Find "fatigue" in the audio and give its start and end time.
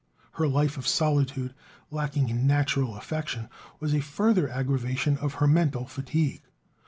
5.85-6.41